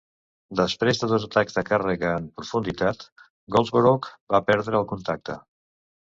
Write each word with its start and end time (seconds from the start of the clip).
Després 0.59 1.01
de 1.01 1.09
dos 1.09 1.25
atacs 1.25 1.57
de 1.57 1.63
càrrega 1.67 2.13
en 2.21 2.25
profunditat, 2.39 3.05
Goldsborough 3.57 4.09
va 4.37 4.41
perdre 4.47 4.79
el 4.81 4.89
contacte. 4.93 5.37